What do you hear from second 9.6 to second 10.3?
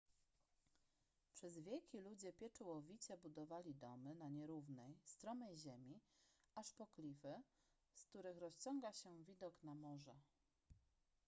na morze